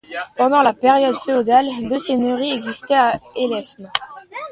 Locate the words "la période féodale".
0.63-1.67